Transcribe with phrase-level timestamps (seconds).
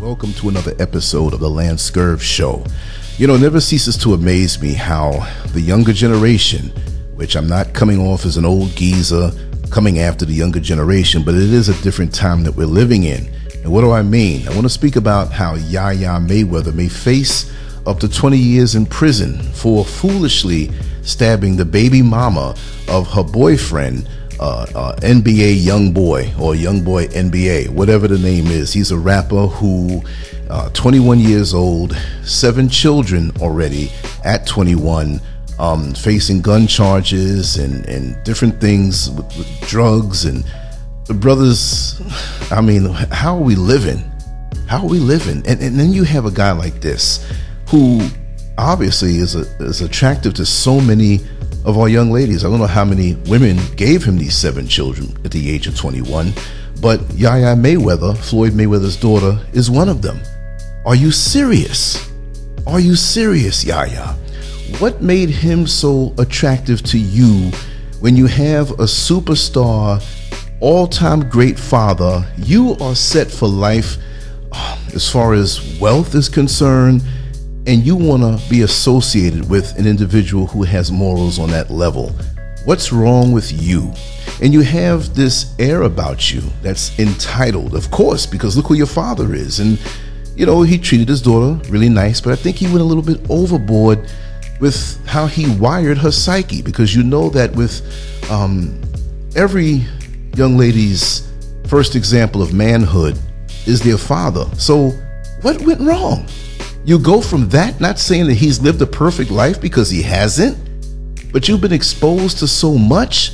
[0.00, 2.62] welcome to another episode of the Lance Scurv Show.
[3.16, 6.68] You know, it never ceases to amaze me how the younger generation,
[7.14, 9.30] which I'm not coming off as an old geezer
[9.70, 13.26] coming after the younger generation, but it is a different time that we're living in.
[13.62, 14.46] And what do I mean?
[14.46, 17.50] I want to speak about how Yaya Mayweather may face
[17.86, 20.70] up to 20 years in prison for foolishly
[21.02, 22.54] stabbing the baby mama
[22.88, 24.06] of her boyfriend
[24.38, 28.72] uh, uh, NBA Young Boy or Young Boy NBA, whatever the name is.
[28.72, 30.02] He's a rapper who,
[30.50, 33.90] uh, 21 years old, seven children already
[34.24, 35.20] at 21,
[35.58, 40.24] um, facing gun charges and, and different things with, with drugs.
[40.24, 40.44] And
[41.06, 42.00] the brothers,
[42.50, 44.10] I mean, how are we living?
[44.68, 45.38] How are we living?
[45.46, 47.26] And, and then you have a guy like this
[47.68, 48.06] who
[48.58, 51.20] obviously is, a, is attractive to so many
[51.66, 52.44] of our young ladies.
[52.44, 55.76] I don't know how many women gave him these seven children at the age of
[55.76, 56.32] 21,
[56.80, 60.20] but Yaya Mayweather, Floyd Mayweather's daughter, is one of them.
[60.86, 62.10] Are you serious?
[62.68, 64.14] Are you serious, Yaya?
[64.78, 67.50] What made him so attractive to you
[67.98, 70.02] when you have a superstar,
[70.60, 72.24] all time great father?
[72.38, 73.96] You are set for life
[74.52, 77.02] uh, as far as wealth is concerned
[77.66, 82.10] and you want to be associated with an individual who has morals on that level.
[82.64, 83.92] What's wrong with you?
[84.42, 88.86] And you have this air about you that's entitled, of course, because look who your
[88.86, 89.60] father is.
[89.60, 89.80] And,
[90.36, 93.02] you know, he treated his daughter really nice, but I think he went a little
[93.02, 94.10] bit overboard
[94.60, 97.82] with how he wired her psyche because you know that with
[98.30, 98.80] um,
[99.34, 99.84] every
[100.34, 101.30] young lady's
[101.66, 103.18] first example of manhood
[103.66, 104.44] is their father.
[104.56, 104.90] So,
[105.42, 106.26] what went wrong?
[106.86, 110.56] You go from that, not saying that he's lived a perfect life because he hasn't,
[111.32, 113.32] but you've been exposed to so much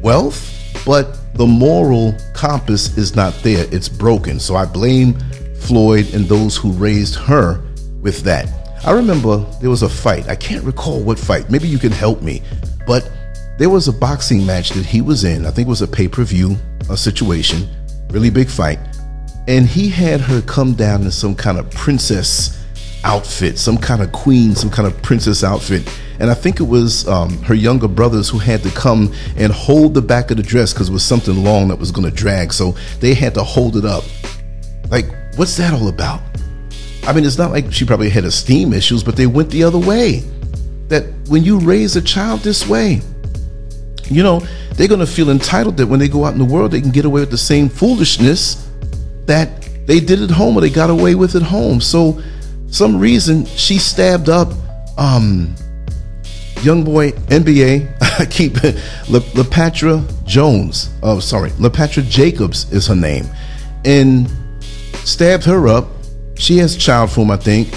[0.00, 0.50] wealth,
[0.86, 3.66] but the moral compass is not there.
[3.70, 4.40] It's broken.
[4.40, 5.12] So I blame
[5.56, 7.62] Floyd and those who raised her
[8.00, 8.48] with that.
[8.82, 10.30] I remember there was a fight.
[10.30, 11.50] I can't recall what fight.
[11.50, 12.40] Maybe you can help me.
[12.86, 13.12] But
[13.58, 15.44] there was a boxing match that he was in.
[15.44, 16.56] I think it was a pay per view
[16.96, 17.68] situation,
[18.08, 18.78] really big fight
[19.46, 22.64] and he had her come down in some kind of princess
[23.04, 25.88] outfit, some kind of queen, some kind of princess outfit.
[26.18, 29.94] And I think it was um, her younger brothers who had to come and hold
[29.94, 32.52] the back of the dress because it was something long that was going to drag.
[32.52, 34.04] So they had to hold it up.
[34.88, 35.06] Like,
[35.36, 36.22] what's that all about?
[37.06, 39.78] I mean, it's not like she probably had esteem issues, but they went the other
[39.78, 40.22] way.
[40.88, 43.02] That when you raise a child this way,
[44.04, 44.40] you know,
[44.74, 46.90] they're going to feel entitled that when they go out in the world, they can
[46.90, 48.63] get away with the same foolishness
[49.26, 51.80] that they did at home or they got away with at home.
[51.80, 52.20] So,
[52.68, 54.52] some reason she stabbed up
[54.96, 55.54] um,
[56.62, 57.96] young boy NBA.
[58.20, 60.90] I keep Le, LaPatra Jones.
[61.02, 63.26] Oh, sorry, LaPatra Jacobs is her name,
[63.84, 64.30] and
[65.04, 65.88] stabbed her up.
[66.36, 67.68] She has child form, I think.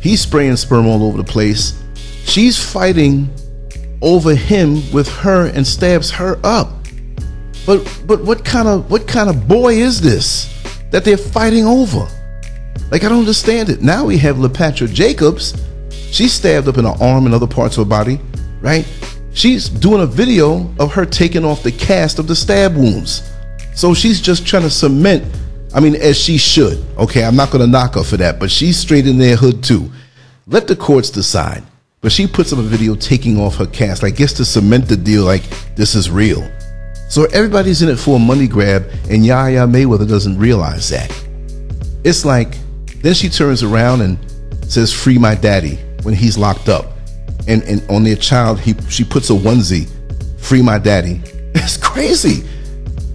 [0.00, 1.80] He's spraying sperm all over the place.
[2.24, 3.28] She's fighting
[4.02, 6.70] over him with her and stabs her up.
[7.66, 10.59] But but what kind of what kind of boy is this?
[10.90, 12.08] That they're fighting over.
[12.90, 13.82] Like, I don't understand it.
[13.82, 15.54] Now we have LaPatra Jacobs.
[15.90, 18.20] She's stabbed up in her arm and other parts of her body,
[18.60, 18.86] right?
[19.32, 23.30] She's doing a video of her taking off the cast of the stab wounds.
[23.74, 25.24] So she's just trying to cement,
[25.72, 26.84] I mean, as she should.
[26.98, 29.90] Okay, I'm not to knock her for that, but she's straight in their hood too.
[30.48, 31.62] Let the courts decide.
[32.00, 34.96] But she puts up a video taking off her cast, I guess to cement the
[34.96, 35.42] deal like
[35.76, 36.50] this is real.
[37.10, 41.10] So everybody's in it for a money grab, and Yaya Mayweather doesn't realize that.
[42.04, 42.56] It's like,
[43.02, 44.16] then she turns around and
[44.64, 46.92] says, Free my daddy when he's locked up.
[47.48, 49.90] And, and on their child, he, she puts a onesie,
[50.38, 51.20] Free my daddy.
[51.52, 52.48] It's crazy.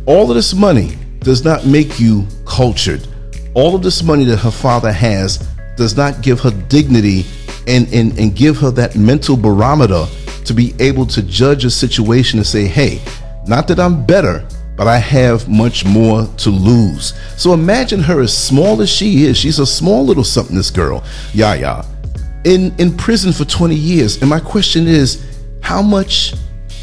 [0.05, 3.07] All of this money does not make you cultured.
[3.53, 5.37] All of this money that her father has
[5.77, 7.25] does not give her dignity
[7.65, 10.05] and, and, and give her that mental barometer
[10.43, 13.01] to be able to judge a situation and say, hey,
[13.47, 14.45] not that I'm better,
[14.75, 17.13] but I have much more to lose.
[17.37, 19.37] So imagine her as small as she is.
[19.37, 21.03] She's a small little something, this girl,
[21.33, 21.85] Yaya,
[22.43, 24.21] in, in prison for 20 years.
[24.21, 25.25] And my question is,
[25.61, 26.33] how much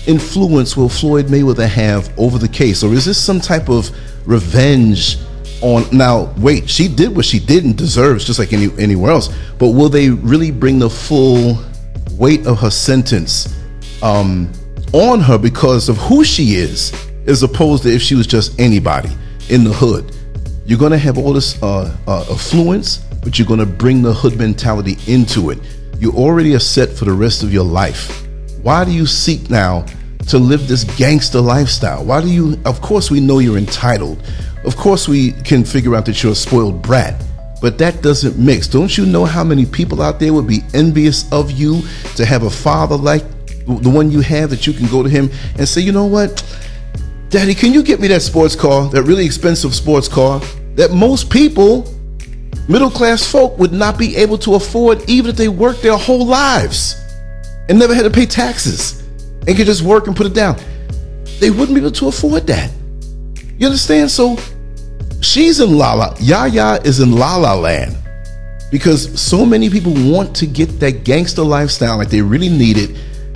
[0.07, 2.83] influence will Floyd Mayweather have over the case?
[2.83, 3.91] Or is this some type of
[4.27, 5.19] revenge
[5.63, 9.35] on now wait, she did what she did and deserves just like any anywhere else.
[9.59, 11.59] But will they really bring the full
[12.13, 13.57] weight of her sentence
[14.03, 14.53] um
[14.93, 16.93] on her because of who she is,
[17.27, 19.11] as opposed to if she was just anybody
[19.49, 20.17] in the hood.
[20.67, 24.13] You're going to have all this uh, uh, affluence, but you're going to bring the
[24.13, 25.59] hood mentality into it.
[25.99, 28.27] You already are set for the rest of your life.
[28.63, 29.87] Why do you seek now
[30.29, 32.05] to live this gangster lifestyle?
[32.05, 32.61] Why do you?
[32.65, 34.23] Of course, we know you're entitled.
[34.65, 37.21] Of course, we can figure out that you're a spoiled brat.
[37.63, 38.67] but that doesn't mix.
[38.67, 41.81] Don't you know how many people out there would be envious of you
[42.17, 43.25] to have a father like
[43.67, 46.43] the one you have that you can go to him and say, you know what,
[47.29, 50.41] Daddy, can you get me that sports car, that really expensive sports car
[50.75, 51.91] that most people,
[52.69, 56.27] middle class folk, would not be able to afford even if they worked their whole
[56.27, 56.95] lives
[57.69, 59.01] and never had to pay taxes
[59.47, 60.59] and could just work and put it down?
[61.41, 62.71] They wouldn't be able to afford that.
[63.57, 64.11] You understand?
[64.11, 64.37] So
[65.21, 66.15] she's in La La.
[66.21, 67.97] Yaya is in La La Land
[68.71, 72.91] because so many people want to get that gangster lifestyle like they really need it.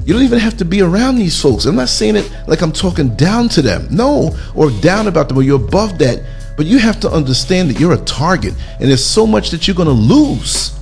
[0.06, 1.66] You don't even have to be around these folks.
[1.66, 3.88] I'm not saying it like I'm talking down to them.
[3.90, 6.22] No, or down about them, or you're above that.
[6.56, 9.76] But you have to understand that you're a target, and there's so much that you're
[9.76, 10.78] going to lose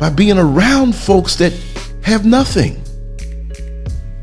[0.00, 1.52] by being around folks that
[2.02, 2.82] have nothing.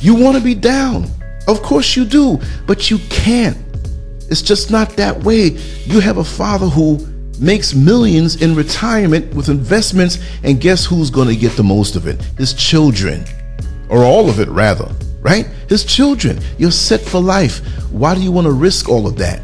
[0.01, 1.05] You want to be down.
[1.47, 3.57] Of course you do, but you can't
[4.29, 5.49] it's just not that way.
[5.85, 7.05] You have a father who
[7.39, 12.07] makes millions in retirement with investments, and guess who's going to get the most of
[12.07, 12.21] it?
[12.37, 13.25] His children,
[13.89, 14.91] or all of it, rather,
[15.21, 15.47] right?
[15.69, 16.39] His children.
[16.57, 17.59] You're set for life.
[17.91, 19.41] Why do you want to risk all of that?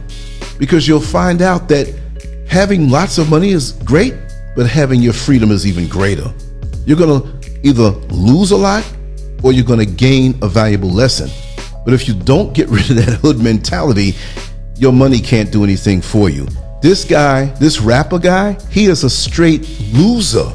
[0.58, 1.94] Because you'll find out that
[2.48, 4.14] having lots of money is great,
[4.56, 6.34] but having your freedom is even greater.
[6.86, 8.86] You're going to either lose a lot
[9.44, 11.30] or you're going to gain a valuable lesson.
[11.84, 14.16] But if you don't get rid of that hood mentality,
[14.76, 16.48] your money can't do anything for you.
[16.82, 20.52] This guy, this rapper guy, he is a straight loser.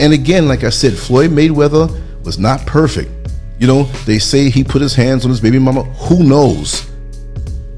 [0.00, 3.10] And again, like I said, Floyd Mayweather was not perfect.
[3.58, 5.84] You know, they say he put his hands on his baby mama.
[5.84, 6.90] Who knows?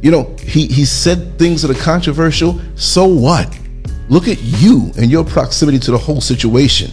[0.01, 2.61] You know, he, he said things that are controversial.
[2.75, 3.59] So what?
[4.09, 6.91] Look at you and your proximity to the whole situation.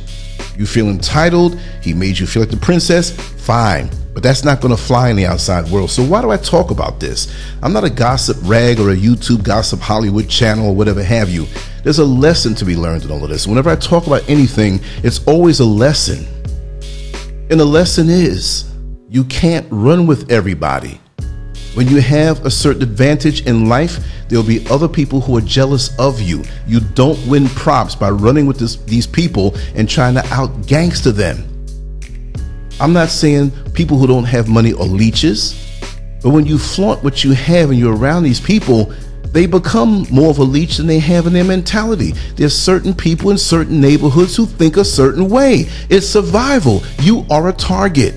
[0.57, 1.59] You feel entitled.
[1.81, 3.11] He made you feel like the princess.
[3.11, 3.89] Fine.
[4.13, 5.89] But that's not going to fly in the outside world.
[5.89, 7.33] So why do I talk about this?
[7.63, 11.47] I'm not a gossip rag or a YouTube gossip Hollywood channel or whatever have you.
[11.83, 13.47] There's a lesson to be learned in all of this.
[13.47, 16.27] Whenever I talk about anything, it's always a lesson.
[17.51, 18.71] And the lesson is
[19.09, 21.01] you can't run with everybody.
[21.73, 23.99] When you have a certain advantage in life,
[24.29, 26.45] there'll be other people who are jealous of you.
[26.65, 31.11] You don't win props by running with this, these people and trying to out gangster
[31.11, 31.43] them.
[32.79, 35.53] I'm not saying people who don't have money are leeches,
[36.23, 38.93] but when you flaunt what you have and you're around these people,
[39.31, 42.11] they become more of a leech than they have in their mentality.
[42.35, 45.67] There's certain people in certain neighborhoods who think a certain way.
[45.89, 46.83] It's survival.
[47.01, 48.13] You are a target.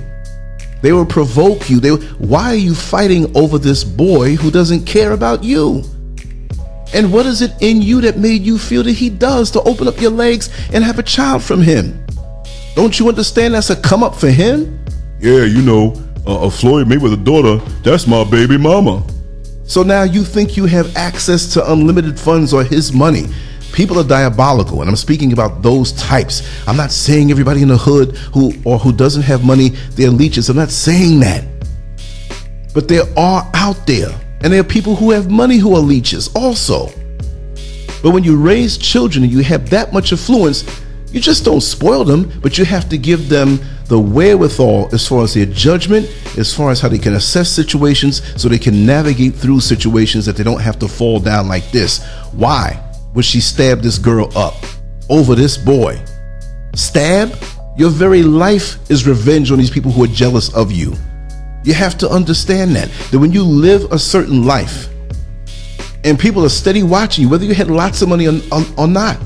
[0.82, 1.80] They will provoke you.
[1.80, 5.82] They will, why are you fighting over this boy who doesn't care about you?
[6.92, 9.88] And what is it in you that made you feel that he does to open
[9.88, 12.04] up your legs and have a child from him?
[12.74, 14.84] Don't you understand that's a come up for him?
[15.20, 15.94] Yeah, you know,
[16.26, 19.02] uh, a Floyd Mayweather's daughter, that's my baby mama.
[19.66, 23.26] So now you think you have access to unlimited funds or his money.
[23.72, 26.42] People are diabolical, and I'm speaking about those types.
[26.68, 30.48] I'm not saying everybody in the hood who or who doesn't have money, they're leeches.
[30.48, 31.44] I'm not saying that.
[32.74, 34.10] But there are out there,
[34.42, 36.88] and there are people who have money who are leeches also.
[38.02, 40.64] But when you raise children and you have that much influence,
[41.10, 45.24] you just don't spoil them, but you have to give them the wherewithal as far
[45.24, 46.06] as their judgment,
[46.38, 50.36] as far as how they can assess situations so they can navigate through situations that
[50.36, 52.04] they don't have to fall down like this.
[52.32, 52.82] Why
[53.14, 54.54] would she stab this girl up
[55.08, 56.02] over this boy?
[56.74, 57.36] Stab?
[57.76, 60.94] Your very life is revenge on these people who are jealous of you.
[61.64, 62.88] You have to understand that.
[63.10, 64.88] That when you live a certain life
[66.04, 68.86] and people are steady watching you, whether you had lots of money or, or, or
[68.86, 69.18] not,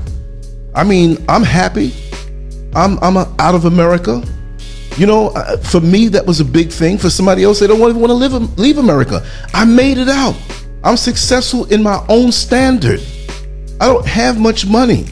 [0.73, 1.93] I mean, I'm happy.
[2.73, 4.23] I'm I'm out of America.
[4.99, 6.97] You know, uh, for me that was a big thing.
[6.97, 9.25] For somebody else, they don't even want to live leave America.
[9.53, 10.35] I made it out.
[10.83, 13.01] I'm successful in my own standard.
[13.79, 15.05] I don't have much money,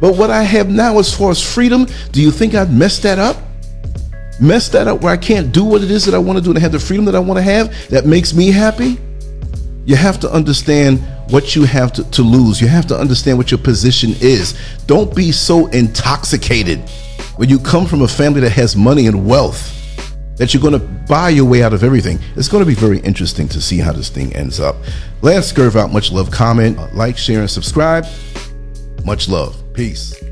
[0.00, 3.18] but what I have now, as far as freedom, do you think I'd mess that
[3.18, 3.36] up?
[4.40, 6.50] Mess that up where I can't do what it is that I want to do
[6.50, 8.98] and have the freedom that I want to have that makes me happy?
[9.84, 10.98] You have to understand
[11.30, 12.58] what you have to, to lose.
[12.58, 14.58] You have to understand what your position is.
[14.86, 16.82] Don't be so intoxicated
[17.36, 19.72] when you come from a family that has money and wealth
[20.36, 22.18] that you're going to buy your way out of everything.
[22.36, 24.76] It's going to be very interesting to see how this thing ends up.
[25.22, 25.92] Lance Scurv out.
[25.92, 26.30] Much love.
[26.30, 28.04] Comment, like, share, and subscribe.
[29.04, 29.56] Much love.
[29.72, 30.25] Peace.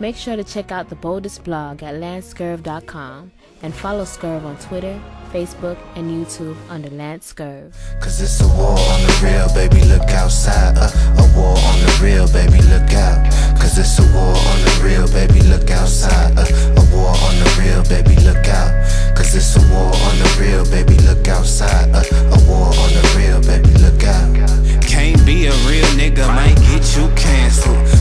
[0.00, 4.98] Make sure to check out the boldest blog at LanceScurv.com and follow Scurv on Twitter,
[5.30, 7.74] Facebook, and YouTube under Lance Scurv.
[8.00, 10.78] Cause it's a war on the real, baby, look outside.
[10.78, 13.28] Uh, a war on the real, baby, look out.
[13.60, 16.32] Cause it's a war on the real, baby, look outside.
[16.32, 18.72] Uh, a war on the real, baby, look out.
[19.14, 21.92] Cause it's a war on the real, baby, look outside.
[21.92, 24.32] Uh, a war on the real, baby, look out.
[24.80, 27.99] Can't be a real nigga, might get you canceled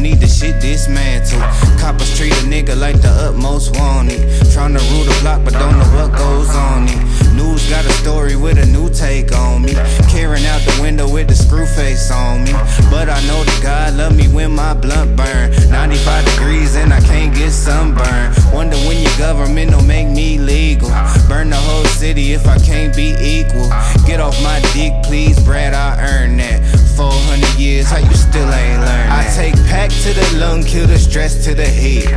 [0.00, 1.42] need the shit dismantled.
[1.78, 4.20] Coppers treat a nigga like the utmost wanted.
[4.52, 7.00] Trying to rule the block, but don't know what goes on it.
[7.34, 9.74] News got a story with a new take on me.
[10.08, 12.52] Carrying out the window with the screw face on me.
[12.90, 15.50] But I know that God love me when my blunt burn.
[15.70, 18.36] 95 degrees and I can't get sunburned.
[18.52, 20.90] Wonder when your government will make me legal.
[21.28, 23.68] Burn the whole city if I can't be equal.
[24.06, 26.60] Get off my dick, please, Brad, I earned that.
[26.96, 28.89] 400 years, how you still ain't?
[29.34, 32.12] Take pack to the lung, kill the stress to the head.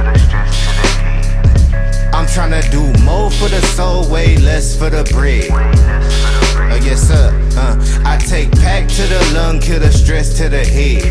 [2.14, 5.52] I'm tryna do more for the soul, way less for the bread.
[5.52, 7.30] Uh, yes, sir.
[7.56, 11.04] Uh, I take pack to the lung, kill the stress to the head.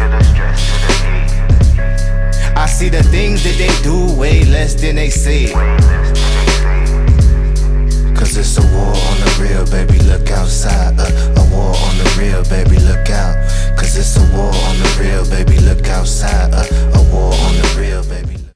[2.56, 5.52] I see the things that they do way less than they say.
[8.22, 10.94] Cause it's a war on the real, baby, look outside.
[10.96, 13.34] Uh, a war on the real, baby, look out.
[13.76, 16.54] Cause it's a war on the real, baby, look outside.
[16.54, 16.62] Uh,
[16.94, 18.41] a war on the real, baby.